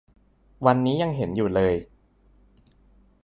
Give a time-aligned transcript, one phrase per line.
[0.65, 1.75] วันนี้ยังเห็นอยู่เลย